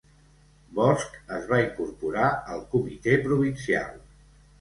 Bosch 0.77 1.19
es 1.35 1.43
va 1.51 1.59
incorporar 1.63 2.31
al 2.55 2.63
Comitè 2.73 3.15
Provincial. 3.27 3.93